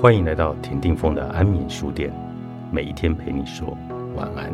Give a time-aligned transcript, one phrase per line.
[0.00, 2.10] 欢迎来到田定峰的安眠书店，
[2.72, 3.76] 每一天陪你说
[4.16, 4.50] 晚安。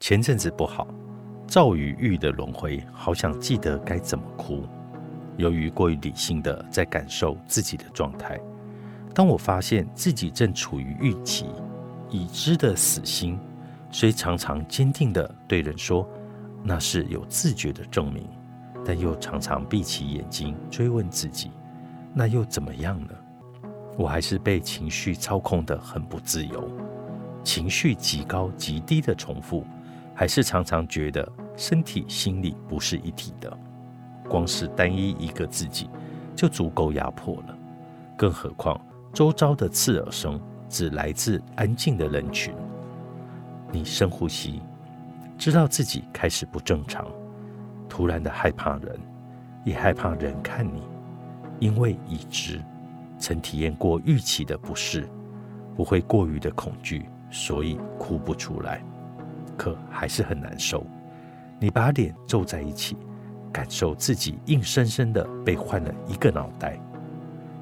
[0.00, 0.88] 前阵子不好，
[1.46, 4.64] 赵与玉的轮回，好想记得该怎么哭。
[5.36, 8.40] 由于过于理性的在感受自己的状态，
[9.14, 11.46] 当我发现自己正处于预期。
[12.10, 13.38] 已知的死心，
[13.90, 16.08] 虽常常坚定地对人说
[16.62, 18.28] 那是有自觉的证明，
[18.84, 21.50] 但又常常闭起眼睛追问自己，
[22.12, 23.08] 那又怎么样呢？
[23.96, 26.70] 我还是被情绪操控得很不自由，
[27.42, 29.64] 情绪极高极低的重复，
[30.14, 33.58] 还是常常觉得身体心理不是一体的，
[34.28, 35.90] 光是单一一个自己
[36.34, 37.58] 就足够压迫了，
[38.16, 38.80] 更何况
[39.12, 40.40] 周遭的刺耳声。
[40.70, 42.54] 只来自安静的人群。
[43.70, 44.62] 你深呼吸，
[45.36, 47.06] 知道自己开始不正常，
[47.88, 48.98] 突然的害怕人，
[49.64, 50.82] 也害怕人看你，
[51.58, 52.60] 因为已知
[53.18, 55.06] 曾体验过预期的不适，
[55.76, 58.82] 不会过于的恐惧，所以哭不出来，
[59.56, 60.86] 可还是很难受。
[61.58, 62.96] 你把脸皱在一起，
[63.52, 66.80] 感受自己硬生生的被换了一个脑袋，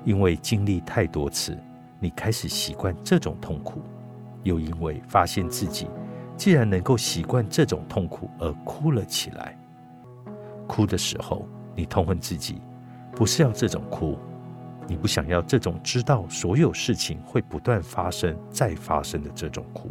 [0.04, 1.58] 因为经历太多次。
[2.00, 3.82] 你开始习惯这种痛苦，
[4.44, 5.88] 又因为发现自己
[6.36, 9.58] 既然能够习惯这种痛苦而哭了起来。
[10.66, 12.60] 哭的时候，你痛恨自己，
[13.12, 14.16] 不是要这种哭，
[14.86, 19.90] 你不想要这种知道所有事情会不断发生再发生的这种哭，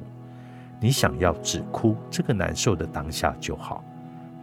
[0.80, 3.84] 你想要只哭这个难受的当下就好，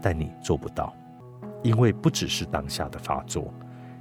[0.03, 0.93] 但你做不到，
[1.63, 3.53] 因为不只是当下的发作，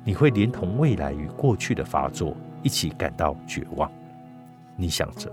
[0.03, 2.35] 你会连同未来与过去的发作。
[2.63, 3.91] 一起感到绝望，
[4.75, 5.31] 你想着，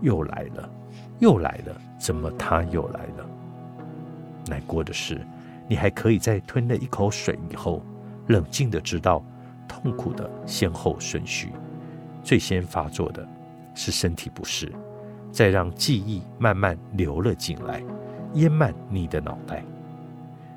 [0.00, 0.70] 又来了，
[1.18, 3.26] 又来了，怎么他又来了？
[4.46, 5.20] 难过的是，
[5.68, 7.82] 你还可以在吞了一口水以后，
[8.28, 9.22] 冷静的知道
[9.68, 11.52] 痛苦的先后顺序。
[12.22, 13.26] 最先发作的
[13.74, 14.72] 是身体不适，
[15.32, 17.82] 再让记忆慢慢流了进来，
[18.34, 19.64] 淹满你的脑袋。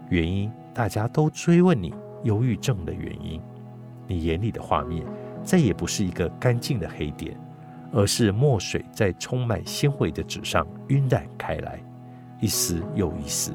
[0.09, 1.93] 原因大家都追问你
[2.23, 3.41] 忧郁症的原因，
[4.07, 5.05] 你眼里的画面。
[5.43, 7.37] 再也不是一个干净的黑点，
[7.91, 11.79] 而是墨水在充满纤维的纸上晕染开来，
[12.39, 13.51] 一丝又一丝，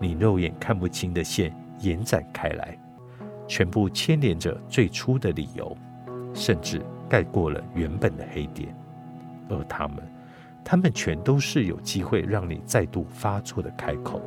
[0.00, 2.76] 你肉眼看不清的线延展开来，
[3.46, 5.76] 全部牵连着最初的理由，
[6.34, 8.74] 甚至盖过了原本的黑点。
[9.48, 9.98] 而他们，
[10.64, 14.20] 他们全都是有机会让你再度发作的开口。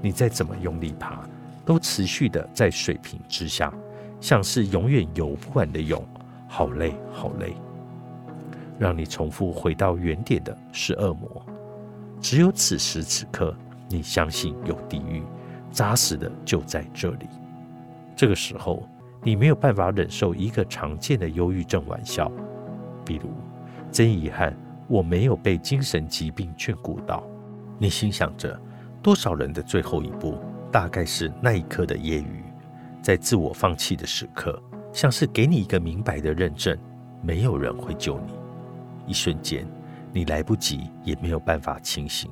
[0.00, 1.22] 你再怎么用力爬，
[1.64, 3.72] 都持续的在水平之下。
[4.20, 6.02] 像是永远游不完的泳，
[6.54, 7.56] 好累好累。
[8.78, 11.44] 让你重复回到原点的是恶魔。
[12.20, 13.52] 只有此时此刻，
[13.88, 15.24] 你相信有地狱，
[15.72, 17.26] 扎实的就在这里。
[18.14, 18.88] 这个时候，
[19.20, 22.30] 你没有办法忍受一个常见的忧郁症玩笑，
[23.04, 23.30] 比如
[23.90, 27.24] 真遗憾，我没有被精神疾病眷顾到。
[27.78, 28.56] 你心想着，
[29.02, 30.38] 多少人的最后一步，
[30.70, 32.44] 大概是那一刻的业余。
[33.02, 34.62] 在自我放弃的时刻，
[34.94, 36.78] 像是给你一个明白的认证，
[37.20, 38.32] 没有人会救你。
[39.08, 39.66] 一瞬间，
[40.12, 42.30] 你来不及，也没有办法清醒，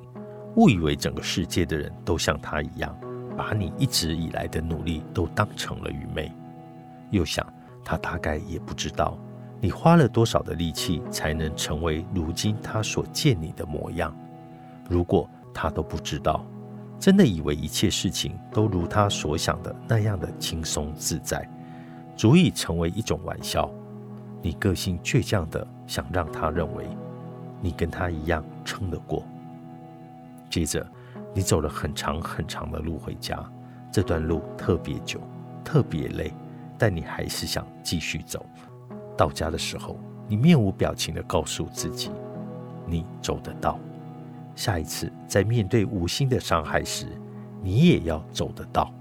[0.55, 2.97] 误以为整个世界的人都像他一样，
[3.37, 6.31] 把你一直以来的努力都当成了愚昧。
[7.11, 7.45] 又想，
[7.85, 9.19] 他大概也不知道，
[9.61, 14.17] 你花了多少的力气才能成为如今他所见你的模样。
[14.89, 16.47] 如果他都不知道。
[17.01, 21.45] 真的以为一切事情都如他所想的那样的轻松自在，
[22.17, 23.71] 足以成为一种玩笑。
[24.41, 26.87] 你个性倔强的想让他认为
[27.61, 29.23] 你跟他一样撑得过。
[30.51, 30.87] 接着，
[31.33, 33.43] 你走了很长很长的路回家，
[33.91, 35.21] 这段路特别久，
[35.65, 36.33] 特别累，
[36.77, 38.45] 但你还是想继续走。
[39.17, 42.11] 到家的时候，你面无表情的告诉自己，
[42.87, 43.79] 你走得到。
[44.55, 47.07] 下一次在面对无心的伤害时，
[47.63, 48.93] 你也要走得到。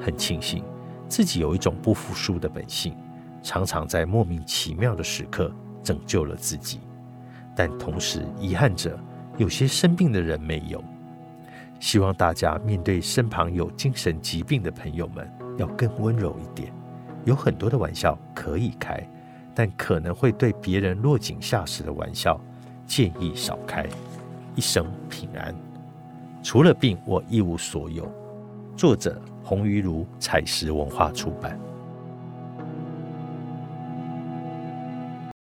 [0.00, 0.64] 很庆幸
[1.10, 2.94] 自己有一种不服输的本性，
[3.42, 5.52] 常常在莫名其妙的时刻
[5.82, 6.78] 拯救了自己，
[7.54, 8.96] 但同时遗憾着
[9.36, 10.82] 有些生病的人没有。
[11.80, 15.28] 希望大家面对身旁有精神疾病的朋友们，
[15.58, 16.72] 要更温柔一点。
[17.24, 19.04] 有很多的玩笑可以开，
[19.52, 22.40] 但可能会对别人落井下石的玩笑，
[22.86, 23.84] 建议少开。
[24.54, 25.54] 一生平安，
[26.42, 28.10] 除了病，我一无所有。
[28.76, 31.58] 作者：红鱼炉，采石文化出版。